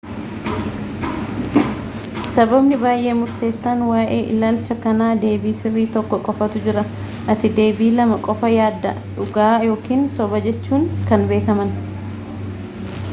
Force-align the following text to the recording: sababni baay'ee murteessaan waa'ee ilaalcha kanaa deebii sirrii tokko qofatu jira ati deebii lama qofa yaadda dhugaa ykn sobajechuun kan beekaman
sababni 2.37 2.79
baay'ee 2.83 3.11
murteessaan 3.19 3.83
waa'ee 3.89 4.17
ilaalcha 4.37 4.77
kanaa 4.87 5.11
deebii 5.25 5.53
sirrii 5.61 5.85
tokko 5.97 6.19
qofatu 6.29 6.63
jira 6.69 6.85
ati 7.35 7.53
deebii 7.61 7.91
lama 8.01 8.19
qofa 8.31 8.53
yaadda 8.55 8.97
dhugaa 9.21 9.53
ykn 9.69 10.05
sobajechuun 10.19 10.89
kan 11.13 11.29
beekaman 11.33 11.77